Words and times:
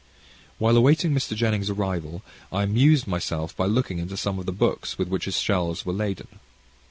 While 0.57 0.77
awaiting 0.77 1.11
Mr. 1.13 1.35
Jennings' 1.37 1.69
arrival, 1.69 2.23
I 2.51 2.63
amused 2.63 3.05
myself 3.05 3.55
by 3.55 3.67
looking 3.67 3.99
into 3.99 4.17
some 4.17 4.39
of 4.39 4.47
the 4.47 4.51
books 4.51 4.97
with 4.97 5.09
which 5.09 5.25
his 5.25 5.37
shelves 5.39 5.85
were 5.85 5.93
laden. 5.93 6.39